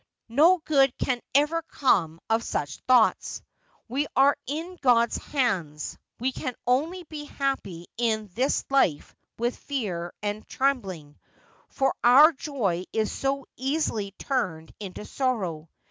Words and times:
'No 0.27 0.57
good 0.65 0.97
can 0.97 1.21
ever 1.35 1.61
come 1.61 2.19
of 2.27 2.43
such 2.43 2.79
thoughts. 2.87 3.43
We 3.87 4.07
are 4.15 4.35
in 4.47 4.79
God's 4.81 5.17
hands. 5.17 5.95
We 6.19 6.31
can 6.31 6.55
only 6.65 7.03
be 7.03 7.25
happy 7.25 7.85
in 7.97 8.25
this 8.33 8.65
life 8.71 9.13
with 9.37 9.55
fear 9.55 10.11
and 10.23 10.43
trem 10.47 10.81
bling, 10.81 11.19
for 11.69 11.93
our 12.03 12.31
joy 12.31 12.85
is 12.91 13.11
so 13.11 13.45
easily 13.57 14.15
turned 14.17 14.71
into 14.79 15.05
sorrow. 15.05 15.69